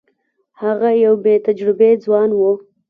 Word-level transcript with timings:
هغه 0.61 0.89
یو 1.05 1.13
بې 1.23 1.35
تجربې 1.45 1.91
ځوان 2.03 2.29
وو. 2.33 2.51